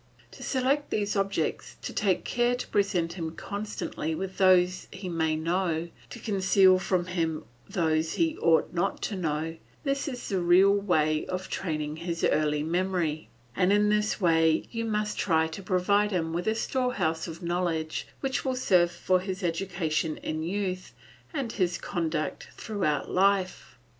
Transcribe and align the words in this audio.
To 0.31 0.41
select 0.41 0.89
these 0.89 1.15
objects, 1.15 1.75
to 1.83 1.93
take 1.93 2.23
care 2.25 2.55
to 2.55 2.67
present 2.69 3.13
him 3.13 3.35
constantly 3.35 4.15
with 4.15 4.39
those 4.39 4.87
he 4.91 5.09
may 5.09 5.35
know, 5.35 5.89
to 6.09 6.17
conceal 6.19 6.79
from 6.79 7.05
him 7.05 7.45
those 7.69 8.13
he 8.13 8.35
ought 8.39 8.73
not 8.73 9.03
to 9.03 9.15
know, 9.15 9.57
this 9.83 10.07
is 10.07 10.27
the 10.27 10.39
real 10.41 10.71
way 10.73 11.27
of 11.27 11.49
training 11.49 11.97
his 11.97 12.23
early 12.23 12.63
memory; 12.63 13.29
and 13.55 13.71
in 13.71 13.89
this 13.89 14.19
way 14.19 14.67
you 14.71 14.85
must 14.85 15.19
try 15.19 15.45
to 15.49 15.61
provide 15.61 16.09
him 16.09 16.33
with 16.33 16.47
a 16.47 16.55
storehouse 16.55 17.27
of 17.27 17.43
knowledge 17.43 18.07
which 18.21 18.43
will 18.43 18.55
serve 18.55 18.89
for 18.91 19.19
his 19.19 19.43
education 19.43 20.17
in 20.17 20.41
youth 20.41 20.95
and 21.31 21.51
his 21.51 21.77
conduct 21.77 22.47
throughout 22.57 23.11
life. 23.11 23.77